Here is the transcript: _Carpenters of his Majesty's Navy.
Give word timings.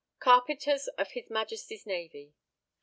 _Carpenters 0.19 0.87
of 0.97 1.11
his 1.11 1.29
Majesty's 1.29 1.85
Navy. 1.85 2.33